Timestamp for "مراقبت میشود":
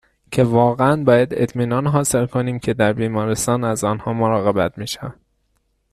4.13-5.19